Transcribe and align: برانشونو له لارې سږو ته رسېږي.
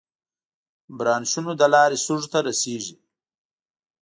برانشونو 0.97 1.51
له 1.59 1.67
لارې 1.73 1.97
سږو 2.05 2.27
ته 2.33 2.39
رسېږي. 2.47 2.95